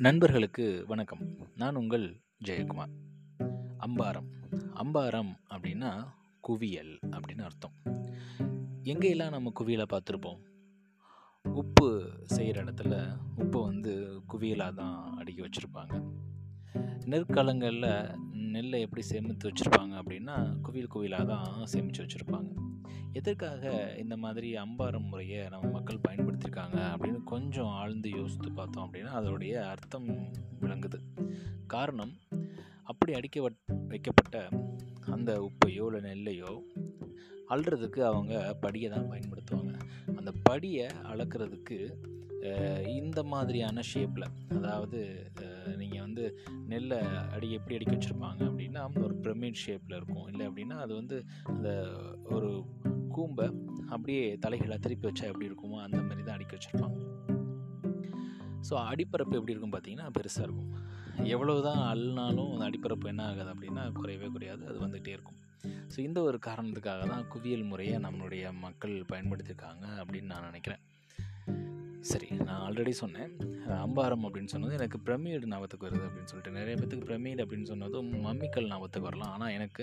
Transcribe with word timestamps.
நண்பர்களுக்கு 0.00 0.84
வணக்கம். 0.88 1.18
நான் 1.56 1.74
உங்கள் 1.74 2.20
ஜெயக்குமார். 2.44 2.90
அம்பாரம். 3.78 4.28
அம்பாரம் 4.74 5.36
அப்படின்னா 5.50 6.04
குவியல் 6.40 6.98
அப்படின்னு 7.10 7.42
அர்த்தம். 7.42 7.72
எங்கெல்லாம் 8.82 9.30
நம்ம 9.30 9.52
குவியலை 9.60 9.84
பார்த்துருப்போம்? 9.92 10.38
உப்பு 11.42 12.10
செய்கிற 12.24 12.64
இடத்துல 12.64 13.16
உப்பை 13.36 13.62
வந்து 13.62 14.22
குவியலாக 14.32 14.74
தான் 14.74 15.16
அடுக்கி 15.16 15.42
வச்சுருப்பாங்க. 15.42 16.02
நெற்காலங்களில் 17.04 18.18
நெல்லை 18.32 18.80
எப்படி 18.80 19.02
சேமித்து 19.02 19.48
வச்சுருப்பாங்க 19.48 19.94
அப்படின்னா 20.02 20.60
குவியல் 20.60 20.92
குவியலாக 20.94 21.26
தான் 21.26 21.66
சேமித்து 21.66 22.04
வச்சுருப்பாங்க. 22.04 22.50
எதற்காக 23.12 23.94
இந்த 23.98 24.16
மாதிரி 24.16 24.56
அம்பாரம் 24.56 25.04
முறையை 25.04 25.48
நம்ம 25.48 25.68
மக்கள் 25.68 26.04
பயன்படுத்தியிருக்காங்க 26.08 26.78
அப்படின்னு 26.94 27.24
கொஞ்சம் 27.24 27.66
ஆழ்ந்து 27.66 28.10
யோசித்து 28.10 28.52
பார்த்தோம் 28.52 28.84
அப்படின்னா 28.86 29.12
அதோடைய 29.20 29.52
அர்த்தம் 29.52 30.08
விளங்குது. 30.60 31.00
காரணம் 31.66 32.14
அப்படி 32.82 33.12
அடிக்க 33.12 33.50
வைக்கப்பட்ட 33.88 34.48
அந்த 35.10 35.50
உப்பையோ 35.50 35.94
இல்லை 35.94 36.00
நெல்லையோ 36.00 36.62
அள்ளுறதுக்கு 37.48 38.00
அவங்க 38.00 38.56
படியை 38.62 38.88
தான் 38.90 39.10
பயன்படுத்துவாங்க. 39.10 39.72
அந்த 40.16 40.32
படியை 40.50 40.90
அளக்கிறதுக்கு 41.12 41.78
இந்த 43.10 43.22
மாதிரியான 43.32 43.82
ஷேப்பில் 43.92 44.26
அதாவது 44.58 44.98
நீங்கள் 45.80 46.04
வந்து 46.04 46.24
நெல்லை 46.72 46.98
அடி 47.36 47.48
எப்படி 47.56 47.76
அடிக்க 47.76 47.92
வச்சுருப்பாங்க 47.94 48.42
அப்படின்னா 48.48 48.82
ஒரு 49.06 49.14
பிரமிட் 49.24 49.62
ஷேப்பில் 49.62 49.96
இருக்கும். 49.98 50.26
இல்லை 50.32 50.44
அப்படின்னா 50.48 50.76
அது 50.84 50.92
வந்து 51.00 51.16
அந்த 51.52 51.70
ஒரு 52.34 52.50
கூம்பை 53.16 53.46
அப்படியே 53.94 54.22
தலைகளை 54.44 54.76
திருப்பி 54.84 55.06
வச்சா 55.08 55.30
எப்படி 55.32 55.48
இருக்குமோ 55.50 55.78
அந்த 55.86 55.98
மாதிரி 56.08 56.22
தான் 56.26 56.36
அடிக்க 56.38 56.52
வச்சுருப்பாங்க. 56.56 56.98
ஸோ 58.68 58.74
அடிப்பரப்பு 58.90 59.38
எப்படி 59.38 59.54
இருக்கும் 59.54 59.74
பார்த்தீங்கன்னா 59.74 60.08
பெருசாக 60.18 60.46
இருக்கும். 60.48 60.70
எவ்வளவு 61.34 61.64
தான் 61.68 61.82
அள்ளினாலும் 61.92 62.52
அந்த 62.54 62.64
அடிப்பரப்பு 62.70 63.10
என்ன 63.12 63.24
ஆகாது 63.30 63.52
அப்படின்னா 63.54 63.84
குறையவே 63.98 64.30
குறையாது. 64.36 64.62
அது 64.70 64.78
வந்துகிட்டே 64.86 65.14
இருக்கும். 65.16 65.40
ஸோ 65.94 65.98
இந்த 66.08 66.18
ஒரு 66.28 66.38
காரணத்துக்காக 66.48 67.08
தான் 67.14 67.26
குவியல் 67.34 67.68
முறையை 67.72 67.96
நம்மளுடைய 68.06 68.44
மக்கள் 68.66 68.94
பயன்படுத்தியிருக்காங்க 69.12 69.86
அப்படின்னு 70.02 70.32
நான் 70.34 70.48
நினைக்கிறேன். 70.50 70.84
சரி 72.10 72.28
நான் 72.46 72.60
ஆல்ரெடி 72.66 72.92
சொன்னேன். 73.00 73.32
அம்பாரம் 73.86 74.24
அப்படின்னு 74.26 74.52
சொன்னது 74.52 74.76
எனக்கு 74.78 74.98
பிரமிடு 75.06 75.48
ஞாபகத்துக்கு 75.50 75.86
வருது 75.86 76.04
அப்படின்னு 76.06 76.30
சொல்லிட்டு. 76.30 76.54
நிறைய 76.58 76.74
பேத்துக்கு 76.78 77.06
பிரமிடு 77.08 77.42
அப்படின்னு 77.44 77.68
சொன்னதும் 77.72 78.08
மம்மிக்கல் 78.24 78.68
ஞாபகத்துக்கு 78.70 79.08
வரலாம். 79.08 79.32
ஆனால் 79.34 79.52
எனக்கு 79.56 79.82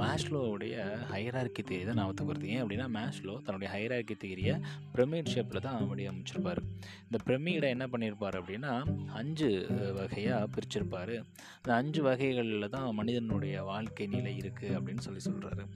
மேஷ்லோவுடைய 0.00 0.74
ஹைரார்கி 1.12 1.62
தேரி 1.70 1.84
தான் 1.88 1.98
ஞாபகத்துக்கு 2.00 2.32
வருது. 2.32 2.50
ஏன் 2.54 2.62
அப்படின்னா 2.62 2.86
மேஷ்லோ 2.96 3.34
தன்னுடைய 3.46 3.68
ஹைரார்கி 3.74 4.16
தேரியை 4.24 4.54
பிரமிட் 4.94 5.32
ஷேப்பில் 5.34 5.64
தான் 5.66 5.78
அப்படி 5.80 6.04
அமைச்சிருப்பார் 6.12 6.60
இந்த 7.06 7.20
பிரமிடை 7.26 7.70
என்ன 7.76 7.86
பண்ணியிருப்பார் 7.94 8.38
அப்படின்னா 8.40 8.72
அஞ்சு 9.20 9.50
வகையாக 10.00 10.50
பிரிச்சிருப்பார். 10.56 11.14
அந்த 11.60 11.72
அஞ்சு 11.80 12.02
வகைகளில் 12.08 12.72
தான் 12.76 12.88
மனிதனுடைய 13.00 13.64
வாழ்க்கை 13.70 14.08
நிலை 14.16 14.34
இருக்குது 14.42 14.76
அப்படின்னு 14.80 15.04
சொல்லி 15.08 15.22
சொல்கிறாரு 15.28 15.66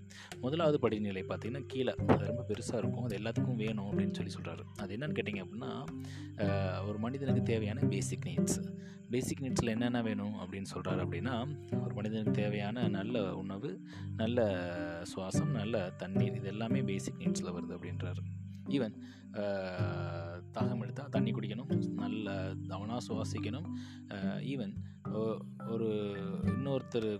முதலாவது 0.45 0.79
படிநிலை 0.85 1.25
பார்த்திங்கன்னா 1.33 1.65
கீழே. 1.75 1.95
அது 2.15 2.31
ரொம்ப 2.33 2.45
பெருசாக 2.53 2.81
இருக்கும். 2.83 3.05
அது 3.09 3.19
எல்லாத்துக்கும் 3.23 3.61
வேணும் 3.65 3.89
அப்படின்னு 3.91 4.17
சொல்லி 4.21 4.35
சொல்கிறாரு 4.39 4.65
அது 4.83 4.93
என்னென்னு 4.99 5.19
கேட்டிங்க 5.21 5.43
அப்படின்னா 5.47 5.73
ஒரு 6.89 6.99
மனிதனுக்கு 7.05 7.43
தேவையான 7.53 7.81
பேசிக் 7.93 8.27
நீட்ஸ் 8.29 8.59
பேசிக் 9.13 9.43
நீட்ஸில் 9.43 9.73
என்னென்ன 9.75 9.99
வேணும் 10.03 10.37
அப்படின்னு 10.43 10.73
சொல்கிறாரு 10.75 11.01
அப்படின்னா 11.05 11.35
ஒரு 11.83 11.93
மனிதனுக்கு 11.95 12.33
தேவையான 12.41 12.87
நல்ல 12.97 13.23
உணவு 13.43 13.71
நல்ல 14.17 14.41
சுவாசம் 15.13 15.53
நல்ல 15.61 15.85
தண்ணீர் 16.03 16.39
இது 16.39 16.51
எல்லாமே 16.55 16.81
பேசிக் 16.91 17.21
நீட்ஸில் 17.23 17.55
வருது 17.57 17.77
அப்படின்றாரு. 17.77 18.23
ஈவன் 18.77 18.97
தாகம் 20.57 20.83
எடுத்தால் 20.85 21.15
தண்ணி 21.17 21.31
குடிக்கணும் 21.33 21.71
நல்ல 22.03 22.35
தவனாக 22.71 23.01
சுவாசிக்கணும். 23.09 23.67
ஈவன் 24.53 24.75
ஒரு 25.75 25.89
இன்னொருத்தர் 26.55 27.11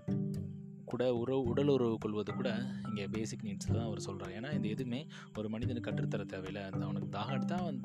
கூட 0.91 1.05
உறவு 1.21 1.43
உடல் 1.53 1.71
உறவு 1.75 1.95
கொள்வது 2.03 2.33
கூட 2.35 2.51
இங்கே 2.89 3.07
பேசிக் 3.15 3.45
நீட்ஸ் 3.47 3.73
தான் 3.77 3.87
அவர் 3.87 4.07
சொல்கிறார் 4.07 4.35
ஏன்னா 4.39 4.51
இது 4.59 4.67
எதுவுமே 4.75 5.01
ஒரு 5.39 5.49
மனிதனுக்கு 5.55 5.89
கற்றுத்தர 5.89 6.25
தேவையில்லை. 6.33 6.63
அந்த 6.71 6.83
அவனுக்கு 6.89 7.09
தாகம் 7.17 7.37
எடுத்தால் 7.39 7.65
அவன் 7.65 7.81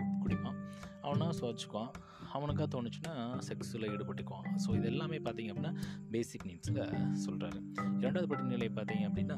அவனாக 1.11 1.38
சுவாச்சிக்குவான் 1.39 1.91
அவனுக்காக 2.33 2.67
தோணுச்சுன்னா 2.73 3.13
செக்ஸில் 3.47 3.88
ஈடுபட்டுக்குவான். 3.94 4.45
ஸோ 4.63 4.69
இது 4.75 4.85
எல்லாமே 4.85 5.17
பார்த்தீங்க 5.17 5.51
அப்படின்னா 5.53 5.73
பேசிக் 6.11 6.45
நீட்ஸில் 6.49 6.81
சொல்கிறாரு 7.25 7.59
இரண்டாவது 7.99 8.27
படிநிலை 8.27 8.69
பார்த்தீங்க 8.75 9.05
அப்படின்னா 9.09 9.38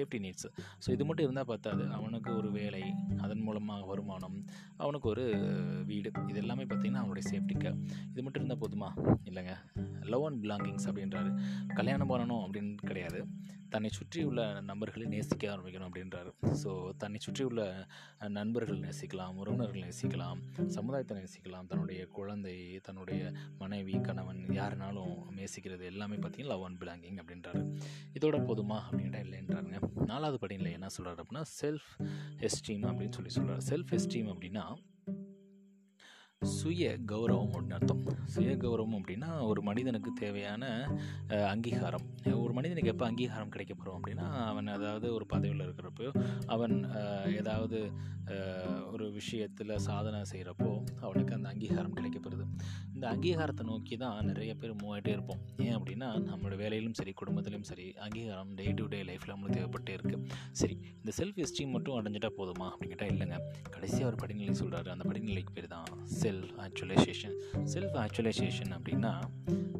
சேஃப்டி 0.00 0.20
நீட்ஸு 0.26 0.50
ஸோ 0.84 0.90
இது 0.96 1.04
மட்டும் 1.10 1.26
இருந்தால் 1.28 1.50
பார்த்தாது 1.52 1.84
அவனுக்கு 1.98 2.30
ஒரு 2.40 2.50
வேலை 2.58 2.84
அதன் 3.24 3.44
மூலமாக 3.48 3.86
வருமானம் 3.92 4.36
அவனுக்கு 4.82 5.08
ஒரு 5.08 5.24
வீடு 5.90 6.08
இது 6.30 6.38
எல்லாமே 6.42 6.64
பார்த்திங்கன்னா 6.64 7.02
அவனுடைய 7.04 7.24
சேஃப்டிக்கு 7.30 7.70
இது 8.10 8.22
மட்டும் 8.24 8.40
இருந்தால் 8.42 8.62
போதுமா? 8.62 8.88
இல்லைங்க. 9.30 9.54
லவ் 10.12 10.24
அண்ட் 10.26 10.40
பிலாங்கிங்ஸ் 10.44 10.86
அப்படின்றாரு. 10.90 11.30
கல்யாணம் 11.78 12.10
பண்ணணும் 12.12 12.42
அப்படின்னு 12.44 12.88
கிடையாது. 12.90 13.18
தன்னை 13.74 13.90
சுற்றி 13.96 14.20
உள்ள 14.28 14.42
நண்பர்களை 14.68 15.06
நேசிக்க 15.14 15.44
ஆரம்பிக்கணும் 15.54 15.88
அப்படின்றாரு. 15.88 16.30
ஸோ 16.62 16.70
தன்னை 17.02 17.18
சுற்றி 17.26 17.42
உள்ள 17.48 17.62
நண்பர்கள் 18.38 18.80
நேசிக்கலாம் 18.86 19.36
உறவினர்கள் 19.42 19.84
நேசிக்கலாம் 19.86 20.40
சமுதாயத்தை 20.76 21.16
நேசிக்கலாம். 21.20 21.68
தன்னுடைய 21.72 22.00
குழந்தை 22.16 22.56
தன்னுடைய 22.86 23.20
மனைவி 23.58 23.94
கணவன் 24.08 24.42
யாருனாலும் 24.58 25.14
நேசிக்கிறது 25.38 25.84
எல்லாமே 25.92 26.16
பார்த்தீங்கன்னா 26.16 26.52
லவ் 26.54 26.66
அண்ட் 26.68 26.80
பிலாங்கிங் 26.82 27.20
அப்படின்றாரு. 27.22 27.62
இதோட 28.18 28.38
போதுமா 28.48 28.78
அப்படின்ட்டா 28.88 29.20
இல்லைன்றாருங்க. 29.26 29.78
நாலாவது 29.94 30.38
படியில் 30.38 30.72
என்ன 30.72 30.86
சொல்கிறாரு 30.86 31.18
அப்படின்னா 31.22 31.44
செல்ஃப் 31.62 31.90
எஸ்டீம் 32.36 32.86
அப்படின்னு 32.88 33.12
சொல்லி 33.12 33.28
சொல்கிறார் 33.28 33.62
செல்ஃப் 33.68 33.92
எஸ்டீம் 33.92 34.30
அப்படின்னா 34.32 34.64
சுய 36.42 36.98
கௌரவம் 37.06 37.50
அப்படின்னு 37.52 37.72
அர்த்தம். 37.72 38.04
சுய 38.24 38.56
கௌரவம் 38.56 38.94
அப்படின்னா 38.98 39.42
ஒரு 39.42 39.62
மனிதனுக்கு 39.62 40.12
தேவையான 40.12 40.88
அங்கீகாரம். 41.28 42.06
ஒரு 42.34 42.52
மனிதனுக்கு 42.52 42.90
எப்போ 42.90 43.06
அங்கீகாரம் 43.06 43.48
கிடைக்கப்படும் 43.48 43.98
அப்படின்னா 43.98 44.44
அவன் 44.44 44.66
அதாவது 44.66 45.14
ஒரு 45.14 45.26
பதவியில் 45.26 45.66
இருக்கிறப்போ 45.66 46.24
அவன் 46.46 46.90
ஏதாவது 47.36 47.92
ஒரு 48.92 49.10
விஷயத்தில் 49.12 49.78
சாதனை 49.78 50.20
செய்கிறப்போ 50.32 50.70
அவளுக்கு 51.00 51.34
அந்த 51.34 51.48
அங்கீகாரம் 51.48 51.96
கிடைக்கப்படுது. 51.96 52.44
இந்த 52.94 53.08
அங்கீகாரத்தை 53.08 53.62
நோக்கி 53.62 53.96
தான் 53.96 54.24
நிறைய 54.24 54.54
பேர் 54.54 54.74
மூவ் 54.74 54.92
ஆகிட்டே 54.94 55.08
இருப்போம். 55.08 55.40
ஏன் 55.56 55.76
அப்படின்னா 55.76 56.08
நம்மளோட 56.28 56.56
வேலையிலும் 56.56 56.94
சரி 56.94 57.14
குடும்பத்திலையும் 57.20 57.68
சரி 57.70 57.86
அங்கீகாரம் 57.96 58.54
டே 58.54 58.72
டு 58.72 58.86
டே 58.86 59.02
லைஃப்பில் 59.02 59.34
நம்மளுக்கு 59.34 59.58
தேவைப்பட்டே 59.58 59.96
இருக்குது 59.98 60.26
சரி 60.52 60.78
இந்த 61.04 61.12
செல்ஃப் 61.16 61.40
எஸ்டீம் 61.44 61.70
மட்டும் 61.70 61.98
அடைஞ்சிட்டா 62.00 62.30
போதுமா 62.38 62.68
அப்படின்னு 62.70 62.92
கேட்டால் 62.94 63.08
இல்லைங்க. 63.08 63.38
கடைசியாக 63.70 64.06
ஒரு 64.06 64.16
படிநிலை 64.16 64.54
சொல்கிறாரு 64.60 64.88
அந்த 64.88 65.08
படிநிலைக்கு 65.08 65.54
பேர் 65.54 65.66
தான் 65.66 65.84
செல்ஃப் 66.22 66.52
ஆக்சுவலைசேஷன் 66.66 67.36
செல்ஃப் 67.74 67.98
ஆக்சுவலைசேஷன் 68.04 68.72
அப்படின்னா 68.78 69.12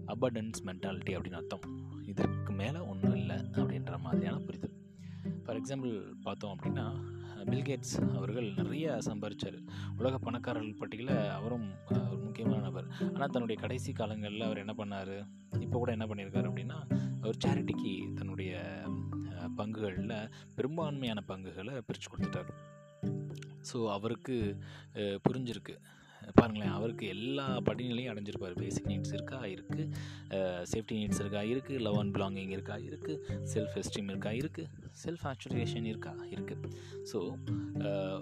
அபடன்ஸ் 0.07 0.61
மென்டாலிட்டி 0.67 1.15
அப்படின்னு 1.17 1.41
அர்த்தம். 1.43 1.67
இதற்கு 2.07 2.53
மேலே 2.53 2.79
ஒன்றும் 2.79 3.17
இல்லை 3.17 3.37
அப்படின்ற 3.37 3.99
மாதிரியான 3.99 4.39
புரிதல். 4.39 4.77
ஃபார் 5.45 5.59
எக்ஸாம்பிள் 5.61 5.93
பார்த்தோம் 6.23 6.57
அப்படின்னா 6.57 6.87
பில்கேட்ஸ் 7.51 7.95
அவர்கள் 8.19 8.49
நிறைய 8.59 8.97
சம்பாதிச்சார் 9.09 9.59
உலக 10.01 10.15
பணக்காரர்கள் 10.27 10.79
பட்டியலில் 10.81 11.31
அவரும் 11.39 11.69
ஒரு 12.13 12.21
முக்கியமான 12.27 12.61
நபர். 12.69 12.89
ஆனால் 13.13 13.33
தன்னுடைய 13.35 13.59
கடைசி 13.65 13.93
காலங்களில் 14.01 14.49
அவர் 14.49 14.63
என்ன 14.65 14.75
பண்ணார்? 14.81 15.15
இப்போ 15.67 15.77
கூட 15.79 15.91
என்ன 15.99 16.09
பண்ணியிருக்காரு 16.11 16.51
அப்படின்னா 16.51 16.81
அவர் 17.23 17.43
சேரிட்டிக்கு 17.45 17.95
தன்னுடைய 18.19 18.53
பங்குகளில் 19.61 20.19
பெரும்பான்மையான 20.59 21.21
பங்குகளை 21.31 21.75
பிரித்து 21.87 22.11
கொடுத்துட்டார். 22.11 22.53
ஸோ 23.71 23.79
அவருக்கு 23.97 24.37
புரிஞ்சிருக்கு. 25.27 25.75
பாருங்களேன் 26.39 26.75
அவருக்கு 26.79 27.05
எல்லா 27.13 27.45
படிநிலையும் 27.67 28.11
அடைஞ்சிருப்பார். 28.13 28.55
பேசிக் 28.63 28.89
நீட்ஸ் 28.91 29.15
இருக்கா? 29.17 29.39
இருக்குது 29.55 29.85
சேஃப்டி 30.73 30.97
நீட்ஸ் 31.01 31.21
இருக்கா? 31.23 31.41
இருக்குது 31.53 31.81
லவ் 31.87 31.99
அண்ட் 32.01 32.15
பிலாங்கிங் 32.17 32.53
இருக்கா? 32.57 32.77
இருக்குது 32.89 33.47
செல்ஃப் 33.53 33.77
எஸ்டீம் 33.81 34.11
இருக்கா. 34.13 34.33
இருக்குது 34.41 34.69
செல்ஃப் 35.05 35.25
ஆக்சுவலைசேஷன் 35.31 35.89
இருக்கா. 35.93 36.13
இருக்குது 36.37 36.71
ஸோ 37.05 37.19
uh, 37.89 38.21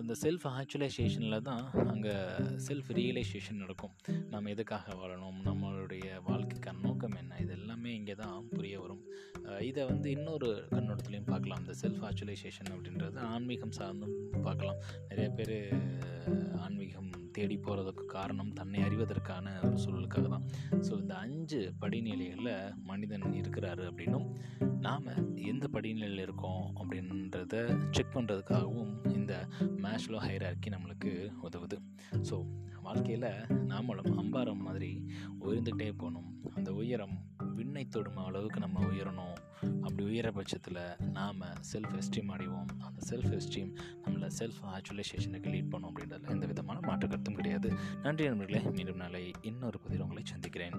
இந்த 0.00 0.14
செல்ஃப் 0.22 0.44
ஆக்சுவலைசேஷனில் 0.50 1.42
தான் 1.42 1.64
அங்கே 1.86 2.14
செல்ஃப் 2.66 2.88
ரியலைசேஷன் 2.88 3.60
நடக்கும். 3.62 3.92
நம்ம 4.30 4.50
எதுக்காக 4.50 4.94
வாழணும்? 4.94 5.38
நம்மளுடைய 5.44 6.06
வாழ்க்கைக்கான 6.28 6.80
நோக்கம் 6.80 7.16
என்ன? 7.16 7.38
இது 7.38 7.52
எல்லாமே 7.52 7.94
இங்கே 7.94 8.14
தான் 8.14 8.48
புரிய 8.48 8.80
வரும். 8.80 9.02
இதை 9.68 9.82
வந்து 9.90 10.08
இன்னொரு 10.10 10.48
கண்ணோட்டத்துலையும் 10.74 11.30
பார்க்கலாம். 11.32 11.60
இந்த 11.62 11.74
செல்ஃப் 11.82 12.04
ஆக்சுவலைசேஷன் 12.08 12.70
அப்படின்றது 12.74 13.18
ஆன்மீகம் 13.34 13.76
சார்ந்தும் 13.78 14.14
பார்க்கலாம். 14.46 14.78
நிறைய 15.10 15.28
பேர் 15.38 15.56
ஆன்மீகம் 16.64 17.10
தேடி 17.36 17.56
போகிறதுக்கு 17.58 18.04
காரணம் 18.16 18.52
தன்னை 18.58 18.80
அறிவதற்கான 18.88 19.46
ஒரு 19.66 19.78
சூழலுக்காக 19.84 20.28
தான். 20.34 20.44
ஸோ 20.86 20.92
இந்த 21.02 21.14
அஞ்சு 21.24 21.60
படிநிலைகளில் 21.82 22.52
மனிதன் 22.90 23.26
இருக்கிறாரு 23.40 23.84
அப்படின்னும் 23.90 24.28
நாம் 24.86 25.08
எந்த 25.52 25.66
படிநிலையில் 25.74 26.24
இருக்கோம் 26.26 26.64
அப்படின்றத 26.80 27.54
செக் 27.96 28.14
பண்ணுறதுக்காகவும் 28.16 28.92
இந்த 29.18 29.34
மேஷ்லோ 29.84 30.20
ஹைரார்க்கி 30.26 30.70
நம்மளுக்கு 30.76 31.12
உதவுது. 31.48 31.78
ஸோ 32.30 32.38
வாழ்க்கையில் 32.86 33.30
நாமளும் 33.72 34.18
அம்பாரம் 34.22 34.64
மாதிரி 34.68 34.92
உயர்ந்துகிட்டே 35.46 35.90
போகணும். 36.02 36.28
அந்த 36.56 36.70
உயரம் 36.80 37.16
விண்ணை 37.54 37.88
தொடும் 37.88 38.16
அளவுக்கு 38.16 38.60
நம்ம 38.60 38.84
உயரணும். 38.84 39.34
அப்படி 39.60 40.04
உயர 40.04 40.30
பட்சத்தில் 40.30 41.10
நாம் 41.12 41.40
செல்ஃப் 41.40 41.98
எஸ்டீம் 41.98 42.28
அடைவோம். 42.28 42.66
அந்த 42.78 43.06
செல்ஃப் 43.08 43.40
எஸ்டீம் 43.40 43.76
நம்மளை 44.04 44.30
செல்ஃப் 44.38 44.64
ஆக்சுவலைசேஷனுக்கு 44.66 45.46
லீட் 45.46 45.70
பண்ணும் 45.70 45.96
அப்படின்றதுல 45.96 46.30
எந்த 46.30 46.46
விதமான 46.46 46.78
மாற்று 46.82 47.08
கருத்தும் 47.08 47.34
கிடையாது. 47.34 47.72
நன்றி 48.02 48.26
நண்பர்களே 48.26 48.62
மீண்டும் 48.70 48.96
நாளை 48.96 49.30
இன்னொரு 49.40 49.78
பதிவில் 49.78 50.02
உங்களை 50.02 50.22
சந்திக்கிறேன். 50.26 50.72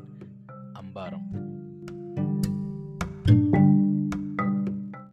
அம்பாரம். 0.74 1.55